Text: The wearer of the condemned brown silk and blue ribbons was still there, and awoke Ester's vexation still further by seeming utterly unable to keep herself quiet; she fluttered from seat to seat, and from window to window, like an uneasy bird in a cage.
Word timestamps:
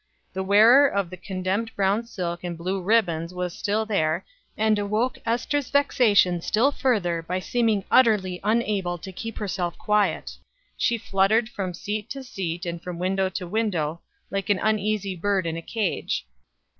The 0.33 0.41
wearer 0.41 0.87
of 0.87 1.11
the 1.11 1.15
condemned 1.15 1.75
brown 1.75 2.07
silk 2.07 2.43
and 2.43 2.57
blue 2.57 2.81
ribbons 2.81 3.35
was 3.35 3.53
still 3.53 3.85
there, 3.85 4.25
and 4.57 4.79
awoke 4.79 5.19
Ester's 5.27 5.69
vexation 5.69 6.41
still 6.41 6.71
further 6.71 7.21
by 7.21 7.37
seeming 7.39 7.85
utterly 7.91 8.39
unable 8.43 8.97
to 8.97 9.11
keep 9.11 9.37
herself 9.37 9.77
quiet; 9.77 10.35
she 10.75 10.97
fluttered 10.97 11.49
from 11.49 11.75
seat 11.75 12.09
to 12.09 12.23
seat, 12.23 12.65
and 12.65 12.81
from 12.81 12.97
window 12.97 13.29
to 13.29 13.45
window, 13.47 14.01
like 14.31 14.49
an 14.49 14.57
uneasy 14.57 15.15
bird 15.15 15.45
in 15.45 15.55
a 15.55 15.61
cage. 15.61 16.25